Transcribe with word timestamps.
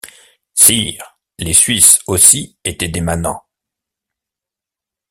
Sire, 0.55 1.19
les 1.37 1.53
suisses 1.53 1.99
aussi 2.07 2.57
étaient 2.63 2.87
des 2.87 3.01
manants. 3.01 3.43